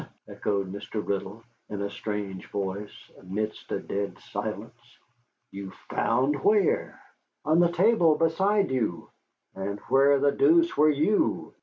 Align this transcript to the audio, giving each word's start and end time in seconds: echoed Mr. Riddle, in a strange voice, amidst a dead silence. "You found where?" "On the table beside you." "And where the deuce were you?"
echoed 0.29 0.71
Mr. 0.73 1.05
Riddle, 1.07 1.43
in 1.69 1.83
a 1.83 1.91
strange 1.91 2.47
voice, 2.49 3.11
amidst 3.19 3.71
a 3.71 3.77
dead 3.79 4.17
silence. 4.31 4.97
"You 5.51 5.69
found 5.91 6.43
where?" 6.43 6.99
"On 7.45 7.59
the 7.59 7.71
table 7.71 8.15
beside 8.17 8.71
you." 8.71 9.11
"And 9.53 9.77
where 9.89 10.17
the 10.19 10.31
deuce 10.31 10.75
were 10.75 10.89
you?" 10.89 11.53